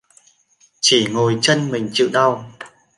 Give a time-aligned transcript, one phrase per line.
[0.79, 2.45] Chỉ ngồi trân mình chịu đau